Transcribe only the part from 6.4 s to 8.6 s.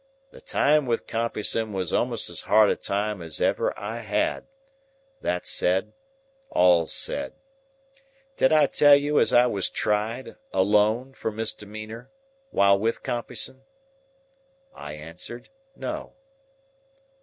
all's said. Did